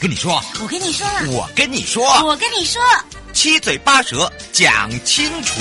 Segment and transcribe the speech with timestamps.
[0.00, 2.80] 跟你说，我跟你说，我跟你说，我跟你说，
[3.32, 5.60] 七嘴八舌讲清楚。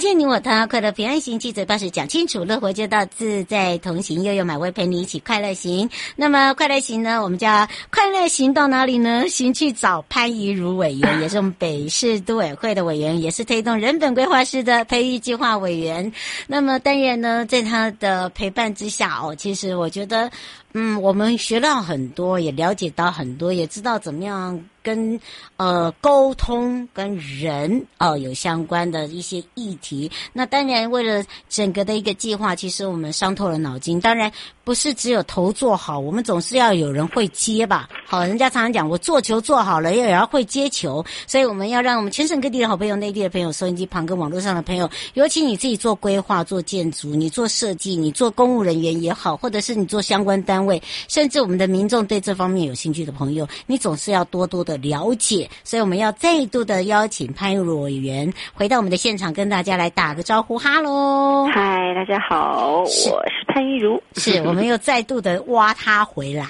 [0.00, 5.88] 见你我他，快乐平安行，七嘴八舌讲清楚，乐活街道自在同行，悠悠美味陪你一起快乐行。
[6.16, 9.28] 那么快乐行呢，我们叫快乐行到哪里呢？
[9.28, 16.10] 行去找潘怡如委员， 也是我们北市都委会的委员，也是推动人本规划师的培育计划委员。
[16.46, 20.30] 那么当然呢，在他的陪伴之下哦，其实我觉得，
[20.76, 24.60] 嗯，我们学到很多，也了解到很多，也知道怎么样。
[24.84, 25.18] 跟
[25.56, 33.98] 呃沟通跟人哦、呃、有相关的一些议题，那当然为了整个的一个计划，其实我们伤透了脑筋。
[33.98, 34.30] 当然
[34.62, 37.88] 不是只有头做好，我们总是要有人会接吧。
[38.06, 54.73] 好，人家常常讲我做球做好了，也要会接球，所以我们要让我们全省各地的好朋友、内地的朋友、收音机旁跟网络上的朋友，尤其你自己做规划、做建筑、你做设计、你做公务人员也好，或者是你做相关单位，甚至我们的民众对这方面有兴趣的朋友，你总是要多多的。
[54.78, 60.58] 了解，所以我们要再度的邀请潘怡如委员回到我们的现场，跟大家来打个招呼。
[60.58, 64.02] 哈喽，嗨，大家好，我是潘玉如。
[64.16, 66.46] 是我们又再度的挖他回来。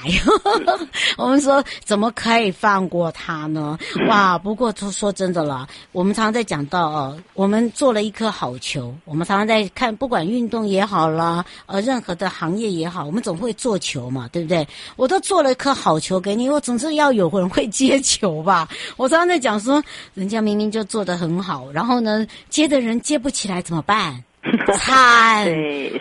[1.16, 3.78] 我们说，怎么可以放过他呢？
[4.08, 4.38] 哇！
[4.38, 8.94] 不过说说真的啦，我们常常在讲到哦，我们做了一颗好球。
[9.04, 14.66] 我们常常在看，不管运动也好啦，呃，任何的行业也好，我们总会做球嘛，对不对？
[14.96, 18.13] 我都做了一颗好球给你，我总是要有人会接球。
[18.14, 19.82] 球吧，我常常在讲说，
[20.14, 24.22] 人家明明就做的很好，然后呢，接的人接不起来怎么办？
[24.78, 25.46] 惨！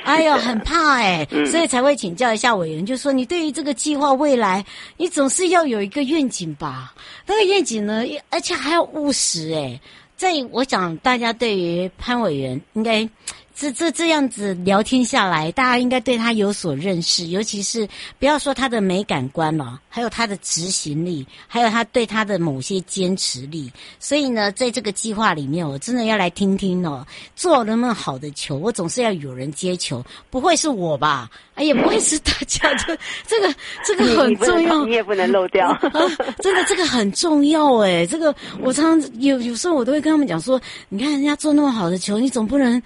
[0.04, 4.64] 哎呦，很怕哎、欸， 所以才会请教一下委员，就说你对于这个计划未来，
[4.98, 6.94] 你总是要有一个愿景吧？
[7.26, 9.82] 那个愿景呢，而且还要务实哎、欸。
[10.16, 13.10] 在我想，大家对于潘委员应该。
[13.56, 17.88] 这这这样子聊天下来，大家应该对他有所认识，尤其是
[18.18, 23.72] 不要说他的美感观了，还有他的执行力，还有他对他的某些坚持力。
[24.00, 27.06] 所以呢，在这个计划里面，我真的要来听听哦，
[27.36, 31.30] 做那么好的球，我总是要有人接球，不会是我吧？
[31.54, 32.74] 哎，也不会是大家。
[32.86, 32.98] 这
[33.28, 35.70] 这个这个很重要，你，你也不能漏掉。
[35.70, 35.80] 啊、
[36.42, 38.04] 真的，这个很重要哎。
[38.08, 40.60] 这个我常常有有时候我都会跟他们讲说，
[40.90, 42.82] 你看人家做那么好的球，你总不能。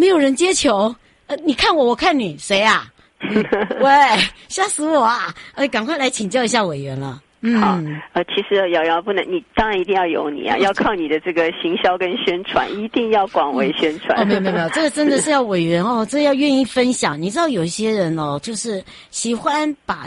[0.00, 0.94] 没有人接球，
[1.26, 2.90] 呃，你看我，我看你，谁啊？
[3.80, 3.92] 喂，
[4.48, 5.34] 吓死我啊！
[5.54, 7.20] 呃，赶快来请教一下委员了。
[7.42, 7.78] 嗯，好，
[8.14, 14.18] 呃，其实瑶瑶不能，你当然一定要有你啊， 要靠你的这个行销跟宣传，一定要广为宣传。
[14.18, 17.20] 哦，没有没有没有，这个真的是 要委员哦，这个要愿意分享。
[17.20, 20.06] 你知道有一些人哦，就是喜欢把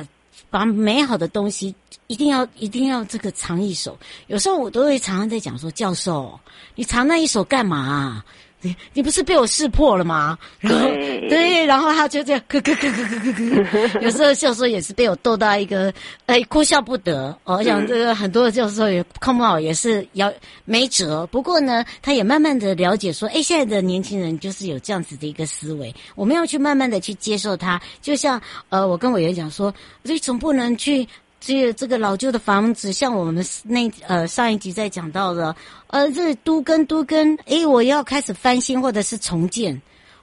[0.50, 1.74] 把美好的东西
[2.08, 3.96] 一定要一定要这个藏一手。
[4.26, 6.40] 有时候我都会常常在讲说，教授，
[6.74, 8.26] 你藏那一手干嘛啊？
[8.64, 10.38] 你你不是被我识破了吗？
[10.60, 14.00] 然后对，对，然后他就这样咯咯咯咯咯咯咯。
[14.02, 15.94] 有时候教授也是被我逗到一个，
[16.26, 17.38] 哎，哭笑不得。
[17.44, 20.32] 我想这个很多的教授也看不好，也是要
[20.64, 21.28] 没辙。
[21.28, 27.82] 不过呢，他也慢慢的了解说，哎，现在的年轻人就是有这样子的一个思维，我们要去慢慢的去接受他。
[28.02, 31.06] 就像呃，我跟委员讲说，你总不能去。
[31.46, 35.54] 这个这个老旧的房子，像我们那呃上一集在讲到的，
[35.88, 39.82] 呃，这都跟都跟，诶，我要开始翻新或者是重建，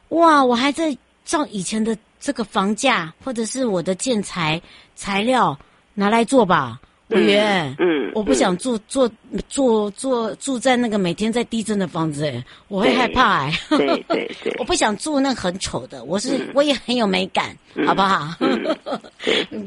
[0.08, 0.96] 哇，我还在
[1.26, 4.60] 照以前的这个房价或者是我的建材
[4.96, 5.58] 材料
[5.92, 6.80] 拿来做吧。
[7.10, 9.08] 委员，嗯，我不想住住
[9.48, 18.34] 住住住在那个每天在地震的房子，哎，我会害怕，哎，对对对， 我不想住那很丑的，我是我也很有美感，好不好？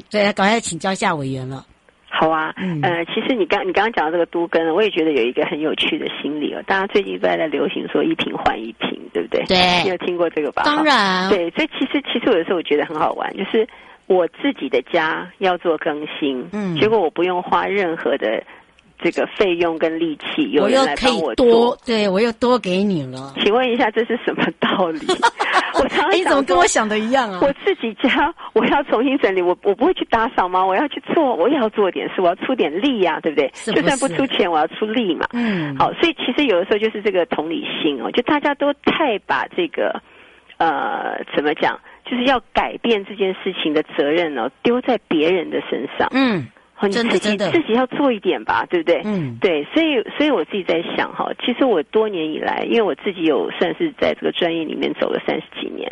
[0.10, 1.66] 对， 赶快请教一下委员了。
[2.16, 6.62] 好啊，嗯呃，其实你刚你刚刚讲到这个都跟，我也觉得有一个很有趣的心理哦。
[6.68, 9.44] 大家最近都在在流行说一瓶换一瓶，对不对？
[9.46, 10.62] 对你有听过这个吧？
[10.64, 13.68] 当然，对，所以其实其实有的时候我觉得很好玩，就是
[14.08, 18.44] 我自己的家要做更新，嗯结果我不用花任何的
[19.00, 23.34] 这个费用跟力气，有人来帮我多做。，对我又多给你了。
[23.42, 25.00] 请问一下，这是什么道理？
[25.76, 27.40] 我常常哎，你怎么跟我想的一样啊？
[27.42, 30.64] 我自己家我要重新整理，我我不会去打扫吗？
[30.64, 33.50] 我要去做，我也要做点事，我要出点力呀、对不对？
[33.56, 35.28] 是不就算不出钱，我要出力嘛。
[35.34, 40.00] 嗯，好，所以其实有的时候就是这个同理心哦，就大家都太把这个
[40.58, 46.08] 呃怎么讲，就是要改变这件事情的责任哦，丢在别人的身上。
[46.12, 46.48] 嗯
[46.80, 49.02] 哦，你自己自己要做一点吧，对不对？
[49.06, 55.90] 嗯对，所以所以我自己在想哈，其实我多年以来，因为我自己有算是在这个专业里面走了三十几年，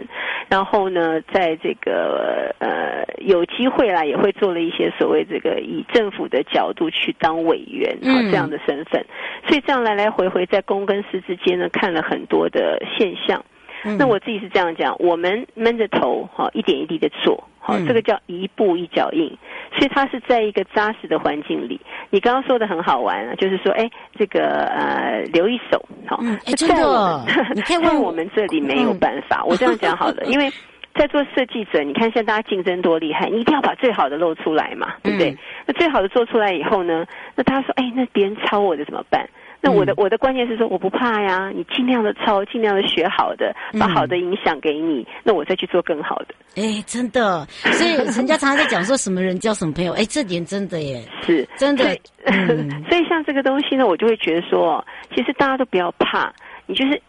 [0.50, 9.06] 然后呢，在这个呃有机会啦，也会做了一些所谓这个以政府的角度去当委员啊、嗯这样的身份，
[9.48, 13.42] 所以这样来来回回在公跟私之间呢，看了很多的现象。
[13.84, 19.38] 嗯那我自己是这样讲，我们闷着头哈，一点一滴的做，好，嗯这个叫一步一脚印，
[19.78, 21.80] 所以它是在一个扎实的环境里。
[22.10, 26.22] 你刚刚说的很好玩啊，就是说，哎，这个呃，留一手，好，
[26.58, 30.52] 在我们 在我们这里没有办法，我这样讲好了，因为。
[30.94, 35.32] 在做设计者，你看现在大家竞争多厉害，你一定要把最好的露出来嘛，对不对？
[35.32, 35.38] 嗯
[35.68, 39.26] 那最好的做出来以后呢，那他说，哎，那别人抄我的怎么办？
[39.62, 46.34] 那我的、嗯我的观念是说，我不怕呀，你尽量的抄，尽量的学好的，把好的影响给你，那我再去做更好的。
[46.56, 54.84] 哎，真的，所以人家常常在讲说什么人交什么朋友，哎，这点真的耶，是真的所以,、嗯 所以像这个东西呢，我就会觉得说，
[55.16, 56.34] 其实大家都不要怕，
[56.66, 57.02] 你就是。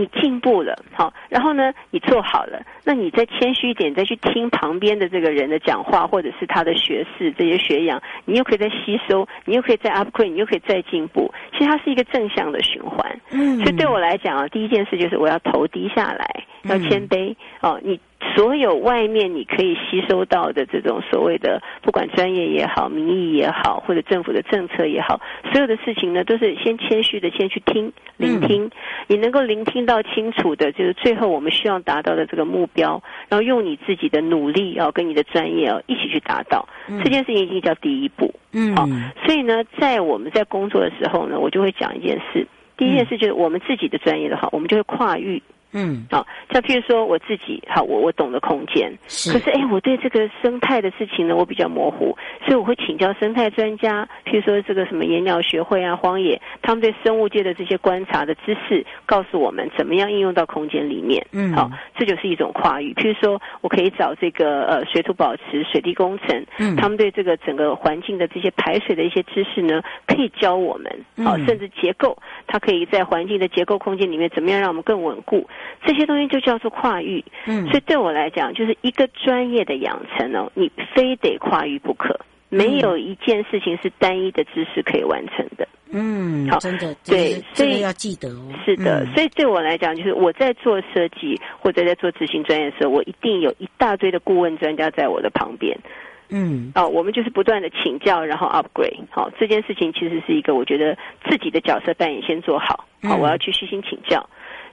[0.00, 11.30] 你进步了，好，然后呢，你做好了，那你再谦虚一点，再去听旁边的这个人的讲话，或者是他的学士这些学养，你又可以再吸收，你又可以再 upgrade，你又可以再进步。
[11.52, 13.20] 其实它是一个正向的循环。
[13.30, 17.78] 嗯，所以对我来讲啊，第一件事就是我要头低下来，要谦卑、哦。
[17.82, 18.00] 你
[18.34, 25.20] 所有外面你可以吸收到的这种所谓的，不管专业也好、民意也好，或者政府的政策也好，
[25.52, 28.70] 所有的事情呢，都是先谦虚的先去听、聆听。
[29.06, 36.68] 你能够聆听到清楚的，就是最后我们需要达到的这个目标，然后用你自己的努力哦，跟你的专业哦一起去达到。
[37.02, 38.34] 这件事情已经叫第一步。
[38.52, 38.86] 嗯，好、
[39.24, 42.46] 所以呢，在我们在工作的时候呢，我就会讲一件事。
[42.76, 45.42] 第一件事就是我们自己的专业的话，我们就会跨域。
[45.72, 61.24] 嗯，好，像譬如说我自己，好，我我懂得空间，是可是哎，我对这个生态的事情呢，我比较模糊，所以我会请教生态专家，譬如说这个什么野鸟学会啊、荒野，他们对生物界的这些观察的知识，告诉我们怎么样应用到空间里面。
[61.32, 62.92] 嗯好，这就是一种跨域。
[62.94, 70.90] 譬如说我可以找这个呃水土保持、水利工程，嗯他们对这个整个环境的这些排水的一些知识呢，可以教我们。
[71.24, 75.46] 好，嗯甚至结构，它可以在环境的结构空间里面，怎么样让我们更稳固？
[75.84, 77.24] 这些东西就叫做跨域。
[77.46, 82.18] 嗯所以对我来讲，就是一个专业的养成哦，你非得跨域不可。
[82.52, 85.68] 没有一件事情是单一的知识可以完成的。
[85.92, 88.42] 嗯，好真的，对所以要记得哦。
[88.64, 95.78] 是的，嗯所以对我来讲，就是我在做设计或者在做执行专业的时候，我一定有一大堆的顾问专家在我的旁边。
[96.28, 98.98] 嗯哦，我们就是不断的请教，然后 upgrade。
[99.10, 100.96] 好、这件事情其实是一个我觉得
[101.28, 102.84] 自己的角色扮演先做好。
[103.02, 104.28] 好、嗯我要去虚心请教。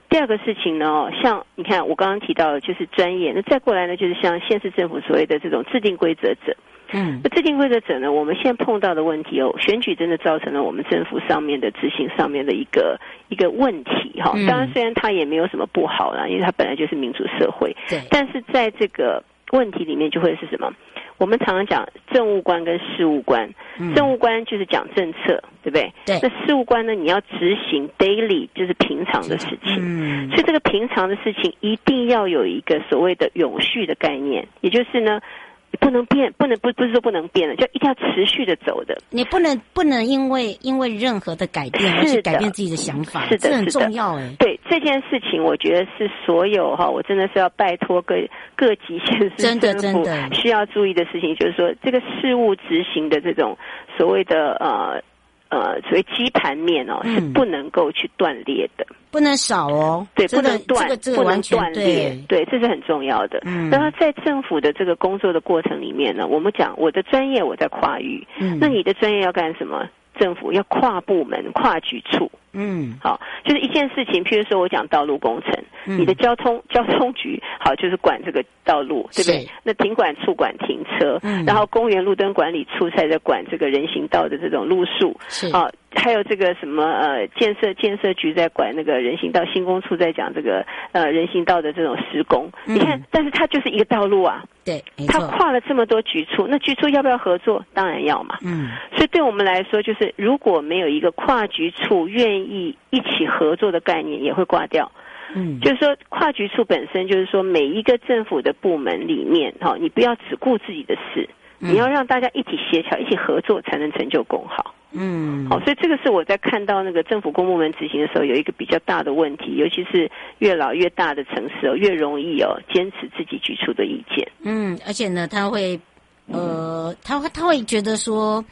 [0.08, 3.32] 第二个事情呢，像你看我刚刚提到的，就是专业。
[3.34, 6.56] 那再过来呢，就是像县市政府所谓的这种制定规则者。
[6.90, 12.98] 嗯那制定规则者呢，我们现在碰到的问题哦，选举真的造成了我们政府上面的执行上面的一个
[13.28, 17.76] 一个问题哈、哦当然，虽然它也没有什么不好啦，因为它本来就是民主社会。
[17.90, 20.72] 对，但是在这个问题里面，就会是什么？
[21.18, 25.92] 我们常常讲政务官跟事务官，嗯政务官就是讲政策，对不对？
[26.06, 29.78] 对那事务官呢，你要执行 daily，就是平常的事情。
[29.80, 35.47] 嗯所以这个平常的事情一定要有一个所谓的永续的概念，也就是呢，你
[35.80, 38.96] 不能变，不能不不是说不能变了，就一定要持续的走的。
[39.10, 44.34] 你不能不能因为因为任何的改变而是改变自己的想法，是的这很是的重要哎。
[44.38, 48.14] 对这件事情，我觉得是所有哈，我真的是要拜托各
[48.56, 53.56] 各级县市真的政府真的需要注意的事情，就是说这个事务执行的这种
[53.96, 55.02] 所谓的呃
[55.48, 57.14] 呃所谓基盘面哦，嗯。
[57.14, 63.40] 是不能够去断裂的，不能少哦，对，这个不能断，这个这个不能断裂，对，对，这是很重要的。
[63.44, 63.70] 嗯。
[63.70, 68.58] 然后在政府的这个工作的过程里面呢，我们讲我的专业我在跨域，嗯。
[68.60, 69.88] 那你的专业要干什么？
[70.18, 72.30] 政府要跨部门、跨局处。
[72.52, 75.52] 嗯，好，就是一件事情，譬如说我讲道路工程，
[75.86, 75.98] 嗯。
[75.98, 79.46] 你的交通交通局好就是管这个道路，对不对？
[79.62, 81.44] 那停管处管停车，嗯。
[81.44, 85.46] 然后公园路灯管理处才在管这个人行道的这种路数，是。
[85.54, 92.50] 啊，还有这个什么呃建设建设局在管那个人行道，新工处在讲这个呃人行道的这种施工。
[92.66, 97.64] 嗯你看，但是它就是一个道路啊，对，没它，跨了这么多局处，那局处要不要合作？
[97.74, 98.38] 当然要嘛。
[98.42, 104.90] 嗯所以对我们来说，就是如果没有一个跨局处愿意一起合作的概念，也会挂掉。
[105.34, 111.28] 嗯，就是说，跨局处本身就是说，每一个政府的部门里面，哈，你不要只顾自己的事，
[111.60, 114.74] 嗯你要让大家一起协调、一起合作，才能成就更好。
[114.92, 124.26] 嗯，好，所以这个是我在看到那个政府公部门执行的时候，有一个比较大的问题，尤其是越老越大的城市哦，越容易哦坚持自己举出的意见。
[124.42, 125.78] 嗯，而且呢，他会，
[126.26, 128.42] 呃，他会他会觉得说，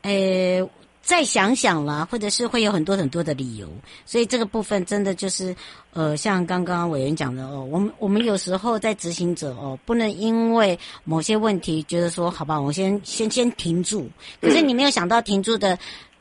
[0.00, 0.66] 呃，
[1.02, 3.68] 再想想啦，或者是会有很多很多的理由，
[4.06, 5.54] 所以这个部分真的就是，
[5.92, 14.08] 呃，像刚刚委员讲的哦，我们我们有时候在执行者哦，不能因为某些问题觉得说，好吧，我先先先停住，
[14.40, 15.76] 可是你没有想到停住的，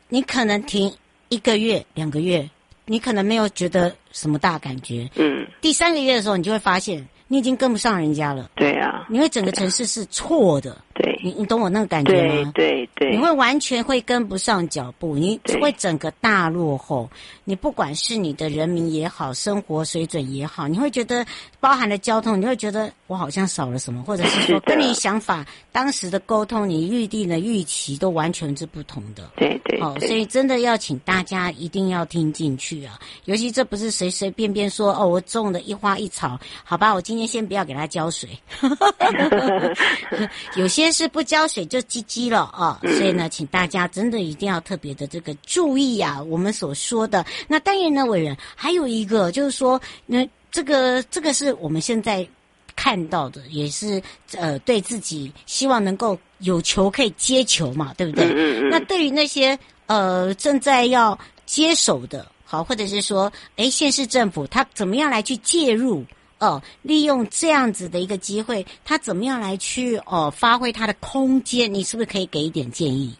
[0.09, 0.91] 你可能停
[1.29, 2.49] 一个月、两个月，
[2.85, 8.49] 你可能没有觉得什么大感觉，嗯，第三个月的时候，你就会发现你已经跟不上人家了。
[8.55, 10.90] 对啊，因为整个城市是错的，对，
[11.23, 12.51] 你你懂我那个感觉吗？
[12.53, 17.09] 对对，你会完全会跟不上脚步，你对会整个大落后。
[17.43, 21.25] 你不管是你的人民也好，生活水准也好，你会觉得
[21.59, 29.31] 包含了交通，你会觉得我好像少了什么，或者是说跟你想法当时的沟通，你预定的预期都完全是不同的。
[29.35, 32.97] 对对哦，所以真的要请大家一定要听进去啊！
[33.25, 38.29] 尤其这不是随随便便说哦，我种的一花一草，好吧，我今天先不要给它浇水。
[40.55, 47.25] 有些是不浇水就唧唧了啊、哦，所以呢，请大家真的一定要特别的这个注意啊，我们所说的。
[47.47, 52.27] 那当然呢，伟人还有一个就是说，那这个这个是我们现在
[52.75, 54.01] 看到的，也是
[54.37, 58.25] 呃对自己希望能够有球可以接球嘛，对不对？
[58.25, 66.03] 嗯嗯嗯那对于那些呃正在要接手的，好，或者是说，哎，县市政府他怎么样来去介入？
[66.41, 71.73] 哦，利用这样子的一个机会，他怎么样来去哦发挥他的空间？
[71.73, 73.15] 你是不是可以给一点建议？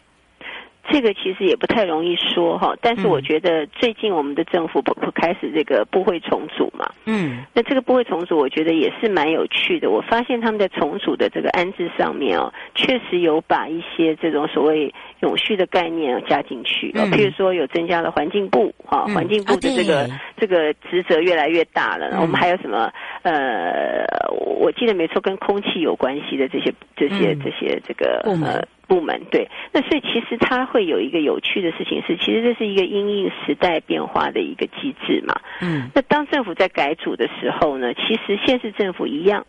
[0.92, 9.90] 这个其实也不太容易说哈，但是我觉得最近我们的政府不不开始这个部会重组嘛，嗯那这个部会重组，我觉得也是蛮有趣的。
[9.90, 16.92] 我发现他们在重组的这个安置上面哦，确实有把一些这种所谓永续的概念哦加进去。
[16.92, 22.10] 譬如说有增加了环境部啊，嗯环境部的这个、啊这个职责越来越大了。
[22.14, 24.04] 嗯我们还有什么呃，
[24.58, 29.48] 我记得没错，跟空气有关系的这些这些嗯这些这个部门呃部门对。
[29.72, 35.40] 那所以其实它会有一个有趣的事情是，其实这是一个因应时代变化的一个机制嘛。
[35.62, 39.46] 嗯那当政府在改组的时候呢，其实县市政府一样，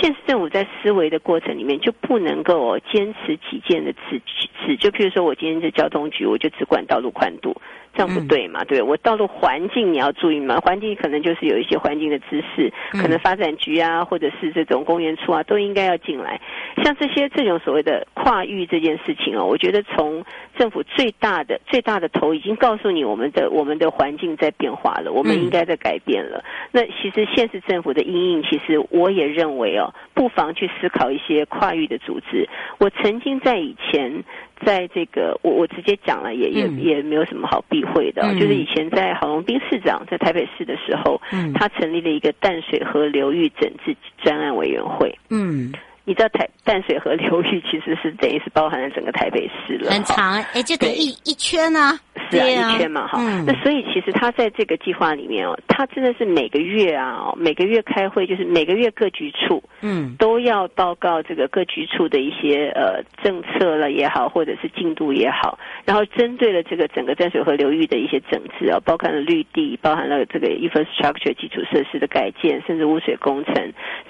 [0.00, 4.20] 现实政府在思维的过程里面就不能够坚持己见的自
[4.66, 7.54] 治，就譬如说我今天是交通局，我就只管道路宽度，
[7.96, 8.64] 这样不对嘛？
[8.64, 16.40] 对我道路环境你要注意嘛，环境可能就是有一些环境的知识，可能发展局啊，或者是这种公园处啊，都应该要进来。
[16.82, 20.24] 像这些这种所谓的跨域这件事情哦，我觉得从
[20.58, 26.44] 政府最大的最大的头已经告诉你，我们的我们的环境在变化了，我们应该在改变了。
[26.72, 32.48] 那其实县市政府的阴影，其实我也认为哦，不妨去思考一些跨域的组织。
[32.78, 34.24] 我曾经在以前。
[34.64, 45.72] 在这个，我我直接讲了，也也、嗯、也没有什么好避讳的、就是以前在郝龙斌市长在台北市的时候，嗯，他成立了一个淡水河流域整治专案委员会，嗯，
[46.04, 51.98] 你知道台淡水河流域 其实是等于是包含了整个台北市了，很长，哎，就等于一一圈啊，
[52.30, 52.74] 是啊，啊。
[52.74, 73.54] 一圈嘛，哈、嗯，那所以其实他在这个计划里面哦，他真的是每个月啊，哦，每个月开会，就是每个月各局处，嗯，都要报告这个各局处的一些呃政策了也好，或者是进度也好，然后针对了这个整个淡水河流域的一些整治啊，包含了绿地，包含了这个 infrastructure 基础设施的改建，甚至污水工程，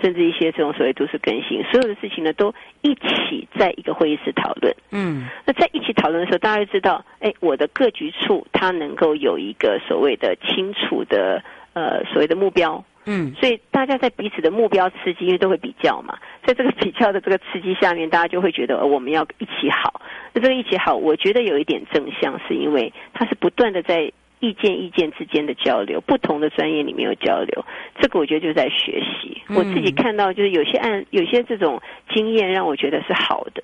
[0.03, 4.75] 甚至一些这种所谓都市更新，所有的事情呢，都一起在一个会议室讨论。
[4.91, 11.43] 嗯，那在一起讨论的时候，大家就知道，哎，我的各局处它能够有一个所谓的清楚的
[11.75, 12.85] 呃所谓的目标。
[13.07, 20.01] 嗯，所以大家在彼此的目标刺激，因为都会比较嘛，在这个比较的这个刺激下面，大家就会觉得，呃，我们要一起好。
[20.33, 24.15] 那这个一起好，我觉得有一点正向，是因为它是不断的在一
[24.45, 27.65] 意见意见之间的交流，不同的专业里面有交流，
[27.99, 29.41] 这个我觉得就是在学习。
[29.57, 31.81] 我自己看到就是有些案，有些这种
[32.13, 33.63] 经验让我觉得是好的。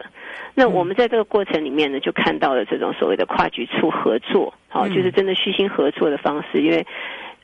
[0.54, 6.87] 那我们在这个过程里面呢，就看到了这种所谓的跨局处合作，好，就是真的虚心合作的方式，因为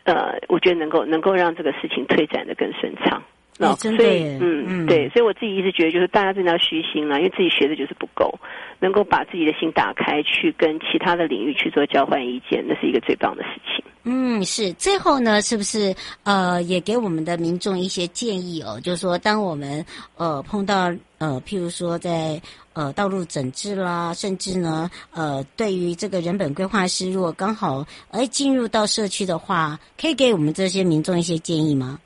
[0.05, 3.23] 呃，我觉得能够能够让这个事情推展的更顺畅。
[3.59, 8.33] 那、哦、所以，嗯嗯，对，所以我自己一直觉得，就是大家真的要虚心了，因为自己学的就是不够，
[8.81, 13.85] 能够把自己的心打开，去跟其他的领域去做交换意见，那是一个最棒的事情。
[14.05, 14.73] 嗯，是。
[14.75, 18.79] 最后呢，是不是呃，也给我们的民众一些建议哦？
[18.81, 19.85] 就是说，当我们
[20.17, 22.41] 呃碰到呃，譬如说在
[22.75, 31.99] 呃道路整治啦，甚至呢呃，对于这个人本规划师，如果刚好哎进入到社区的话，可以给我们这些民众一些建议吗？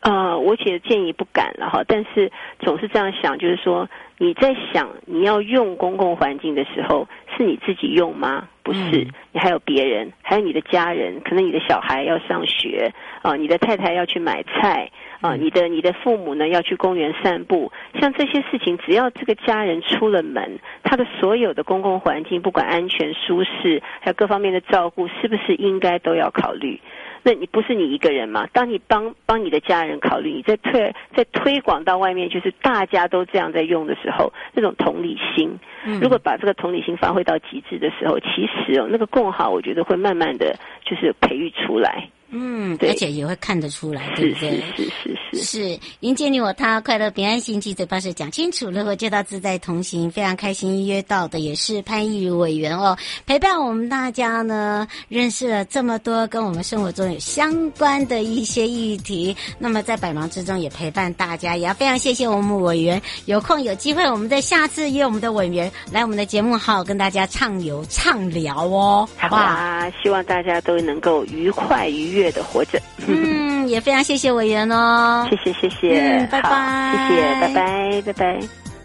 [0.00, 8.48] 呃，我姐的建议不敢了哈，但是总是这样想，就是说你在想你要用公共环境的时候，是你自己用吗？
[8.62, 26.80] 不是，嗯、你还有别人，还有你的家人，可能你的小孩要上学啊、呃，你的太太要去买菜啊、呃，你的你的父母呢要去公园散步，像这些事情，只要这个家人出了门，他的所有的公共环境，不管安全、舒适，还有各方面的照顾，是不是应该都要考虑？
[27.24, 28.46] 那你不是你一个人嘛？
[28.52, 35.58] 当你帮帮你的家人考虑，你在推在推广到外面，就是大家都这样在用的时候，那种同理心，
[36.00, 42.08] 如果把这个同理心发挥到极致的时候，其实哦，那个共好，我觉得会慢慢的就是培育出来。
[42.30, 44.50] 嗯，对，而且也会看得出来，对不对？
[44.76, 69.42] 是是是是是，迎接你我他，快乐平安行，七嘴八舌讲清楚，乐活街道自在同行，非常开心约到的也是潘益如委员哦，陪伴我们大家呢，认识了这么多跟我们生活中有相关的一些议题，那么在百忙之中也陪伴大家，也要非常谢谢我们委员，有空有机会我们在下次约我们的委员来我们的节目，好好跟大家畅游畅聊哦，好不好？
[69.42, 72.17] 啊，希望大家都能够愉快愉悦。
[72.18, 78.40] 月的活着，嗯， 也非常谢谢委员哦，谢谢谢谢，嗯，拜拜，谢谢，拜拜拜拜，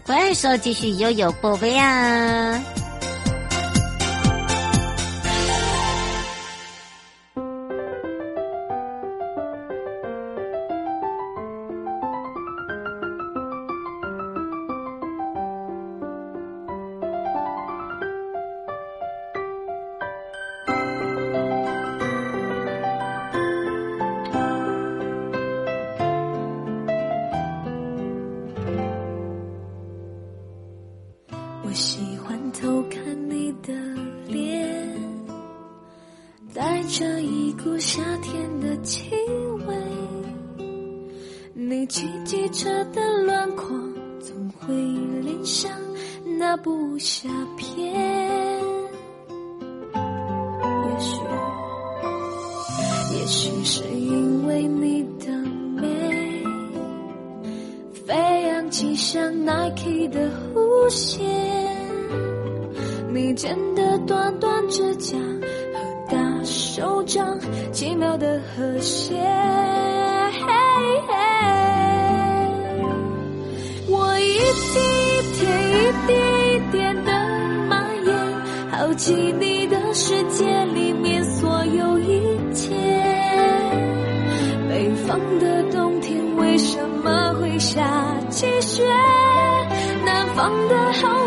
[0.06, 2.62] 回来时候继续悠悠宝贝啊。
[47.04, 47.92] 下篇。
[49.92, 51.20] 也许，
[53.12, 55.30] 也许是因为你的
[55.76, 55.86] 美，
[58.06, 58.14] 飞
[58.48, 61.22] 扬起像 Nike 的弧线，
[63.12, 65.78] 你剪的短短指甲和
[66.10, 67.38] 大手掌，
[67.70, 69.14] 奇妙的和谐。
[69.16, 70.40] 嘿
[71.06, 71.12] 嘿
[74.16, 74.38] 一
[74.72, 75.72] 滴一天一
[76.06, 76.43] 滴。
[79.04, 82.74] 记你的世界里面所有一切
[84.66, 87.84] 北方的冬天为什么会下
[88.30, 88.82] 起雪
[90.06, 91.23] 南方的好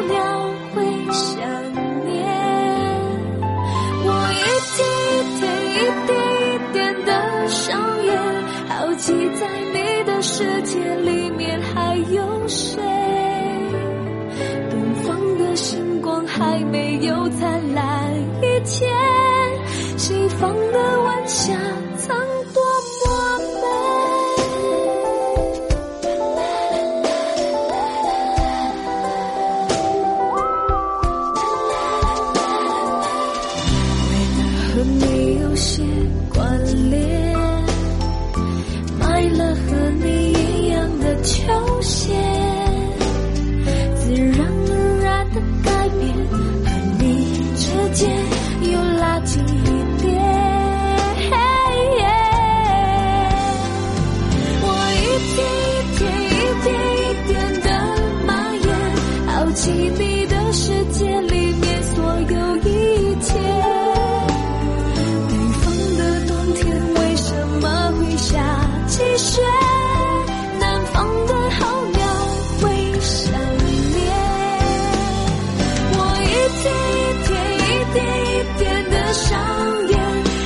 [79.14, 80.00] 上演，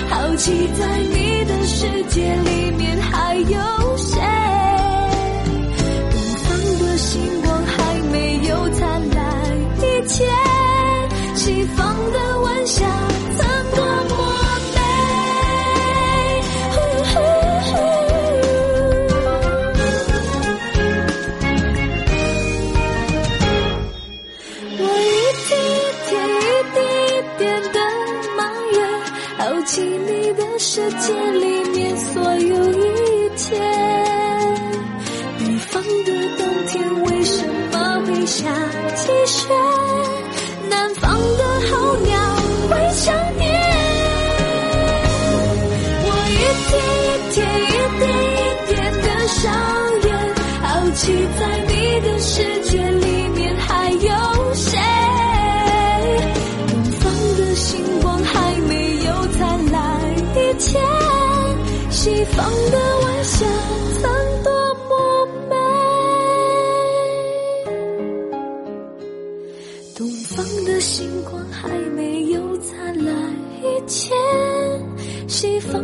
[0.09, 2.50] 好奇在你的世界里。
[51.93, 54.79] 你的世界里面还有谁？
[57.01, 59.99] 东方的星光还没有灿烂
[60.33, 60.79] 一切，
[61.89, 63.45] 西方的晚霞
[63.99, 64.09] 曾
[64.41, 64.49] 多
[64.87, 64.89] 么
[65.49, 65.55] 美。
[69.93, 73.13] 东方的星光还没有灿烂
[73.61, 74.15] 一切，
[75.27, 75.83] 西方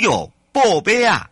[0.00, 1.29] 有宝贝啊！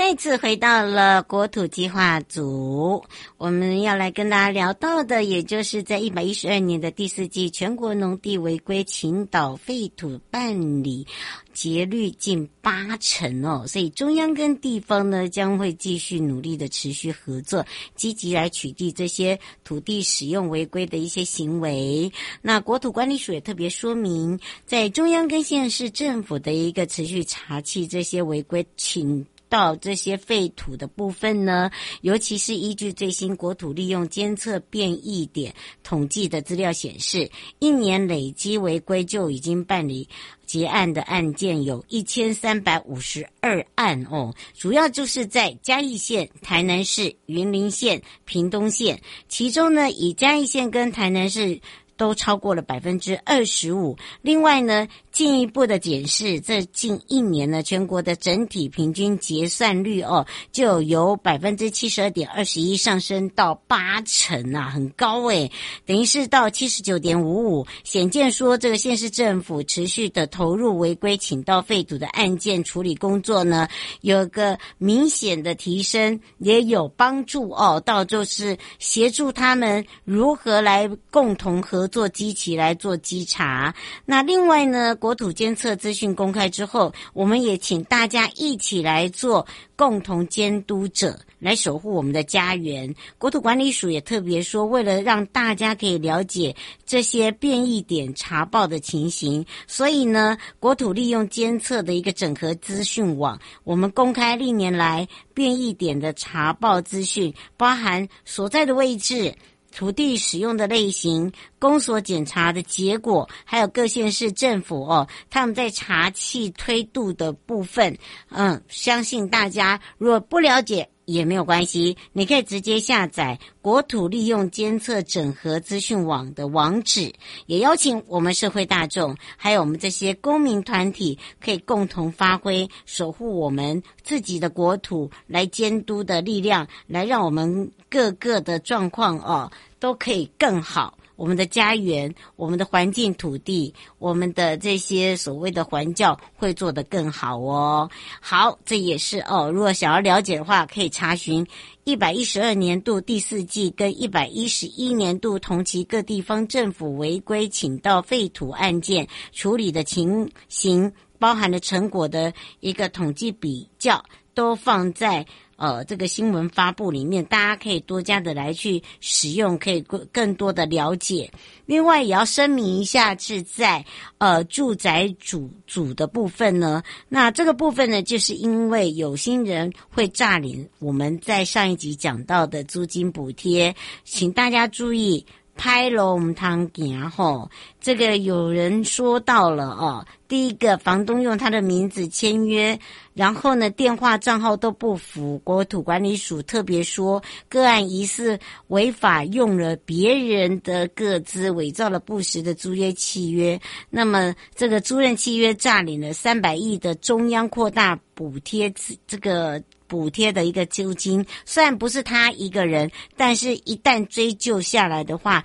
[0.00, 3.04] 再次回到了国土计划组，
[3.36, 11.06] 我们要来跟大家聊到的，也就是在一百一十二年的第四季全国农地违规倾倒废土办理
[11.52, 22.10] 结率近八成哦，所以中央跟地方呢将会继续努力的持续合作，积极来取缔这些土地使用违规的一些行为。
[22.40, 40.08] 那国土管理署也特别说明，在中央跟县市政府的一个持续查缉这些违规倾到这些废土的部分呢，尤其是依据最新国土利用监测变异点统计的资料显示，一年累积违规就已经办理
[40.46, 51.60] 结案的案件有一千三百五十二案哦，主要就是在嘉义县、台南市、云林县、屏东县，其中呢，以嘉义县跟台南市。
[51.96, 53.94] 都超过了百分之二十五。
[54.22, 54.88] 另外呢，
[55.20, 65.52] 进一步的检视，这近一年呢，全国的整体平均结算率哦，就由百分之七十二点二十一上升到八成啊，很高诶，
[65.84, 67.66] 等于是到七十九点五五。
[67.84, 73.68] 显见说，这个县市政府持续的投入违规请到废土的案件处理工作呢，
[74.00, 81.90] 有个明显的提升，也有帮助哦，到就是协助他们如何来共同合。
[81.90, 83.74] 作机器来做稽查。
[84.06, 89.44] 那另外呢，国国土监测资讯公开之后，我们也请大家一起来做
[89.74, 92.94] 共同监督者，来守护我们的家园。
[93.18, 96.54] 国土管理署也特别说，为了让大家可以了解
[96.86, 109.34] 这些变异点查报的情形，所以呢，国土利用监测的一个整合资讯网，我们公开历年来变异点的查报资讯，包含所在的位置。
[109.72, 117.96] 土地使用的类型、公所检查的结果，还有各县市政府哦，他们在查气推度的部分，
[118.30, 120.88] 嗯，相信大家如果不了解。
[121.12, 127.12] 也没有关系，你可以直接下载国土利用监测整合资讯网的网址。
[127.46, 140.96] 也邀请我们社会大众，还有我们这些公民团体，可以共同发挥守护我们自己的国土来监督的力量，来让我们各个的状况哦都可以更好。
[141.20, 147.90] 我们的家园、我们的环境、土地、我们的这些所谓的环教会做得更好哦。
[148.22, 149.50] 好，这也是哦。
[149.52, 151.46] 如果想要了解的话，可以查询
[151.84, 164.02] 一百一十二年度第四季跟一百一十一年度同期各地方政府违规请到废土案件处理的情形，包含的成果的一个统计比较，
[164.32, 165.26] 都放在。
[165.60, 171.30] 呃，这个新闻发布里面，大家可以多加的来去使用，可以更更多的了解。
[171.66, 173.84] 另外，也要声明一下，是在
[174.16, 176.82] 呃住宅主主的部分呢。
[177.10, 185.26] 那这个部分呢，就是因为有心人会诈领我们在上一集讲到的租金补贴，请大家注意。
[185.60, 187.50] 拍龙汤行吼，
[187.82, 190.06] 这个有人说到了哦。
[190.26, 192.78] 第一个，房东用他的名字签约，
[193.12, 195.38] 然后呢，电话账号都不符。
[195.44, 203.60] 国土管理署特别说，个案疑似违法用了别人的个资，伪造了不实的租约契约。
[203.90, 208.72] 那么，这个租赁契约诈领了三百亿的中央扩大补贴，
[209.06, 211.26] 这个补贴的一个租金。
[211.44, 215.44] 虽然不是他一个人，但是一旦追究下来的话，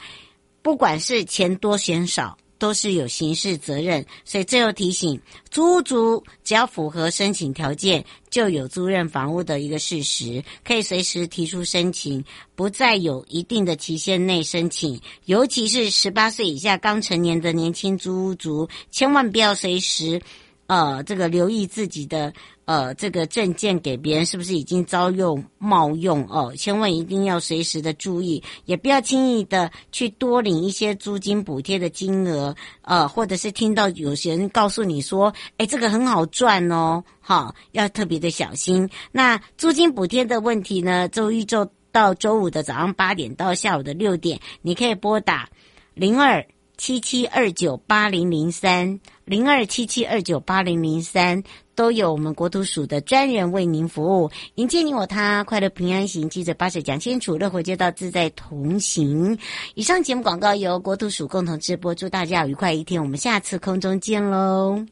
[0.62, 2.38] 不管是钱多钱少。
[2.58, 5.20] 都是有刑事责任，所以最后提醒，
[5.52, 12.24] 租屋族只要符合申请条件，就有租赁房屋的一个事实，可以随时提出申请，
[12.56, 15.00] 不再有一定的期限内申请。
[15.26, 20.22] 尤其是十八岁以下刚成年的年轻租屋族，千万不要随时，
[20.68, 22.34] 呃，这个留意自己的。
[22.66, 26.52] 呃，这个证件给别人是不是已经遭用冒用哦？
[26.58, 38.90] 千万一定要随时的注意，也不要轻易的去多领一些租金补贴的金额，呃，或者是听到有些人告诉你说，哎，这个很好赚哦，好，要特别的小心。
[39.12, 45.48] 那租金补贴的问题呢，周一周到周五的早上八点到下午的六点，你可以拨打
[45.94, 46.44] 零二
[46.78, 51.44] 七七二九八零零三零二七七二九八零零三。
[51.76, 59.38] 都有我们国土署的专人为您服务，迎接你我他，快乐平安行，记者巴士讲清楚，乐活街道自在同行。
[59.74, 64.86] 以上节目广告由国土署共同直播，祝大家愉快一天，我们下次空中见喽！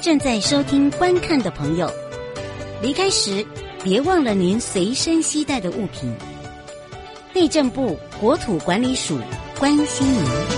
[0.00, 1.88] 正在收听观看的朋友，
[2.82, 3.46] 离开时
[3.84, 6.12] 别忘了您随身携带的物品。
[7.32, 9.16] 内政部国土管理署
[9.60, 10.57] 关心您。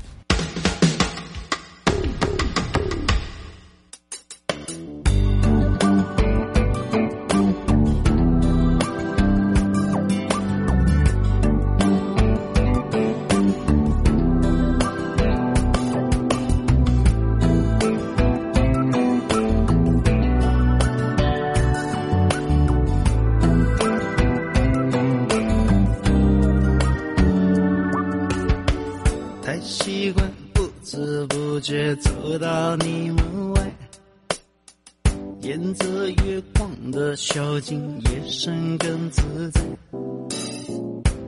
[39.11, 39.61] 自在。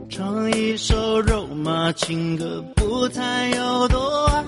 [0.09, 4.43] 唱一首肉麻情歌，不太有多爱。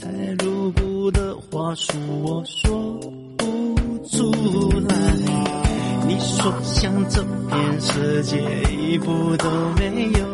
[0.00, 0.08] 太
[0.44, 2.98] 露骨的话术，我说
[3.36, 3.76] 不
[4.08, 4.32] 出
[4.88, 4.96] 来。
[6.08, 8.38] 你说想走遍世界，
[8.72, 10.26] 一步都没有。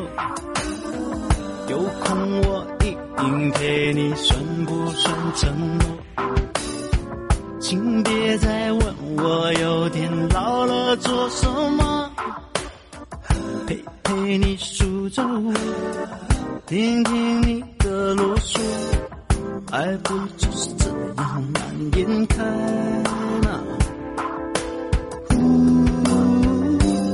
[1.68, 5.84] 有空我一定陪你，算不算承诺？
[7.68, 12.08] 请别再问我有天老了做什么，
[13.66, 15.52] 陪陪你数着我，
[16.68, 18.60] 听听你的啰嗦，
[19.72, 21.60] 爱不就是这样满
[21.96, 22.36] 眼开。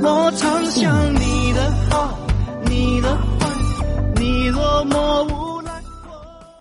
[0.02, 2.18] 我常想你的好，
[2.66, 3.48] 你的坏，
[4.16, 4.98] 你落寞
[5.32, 5.41] 我。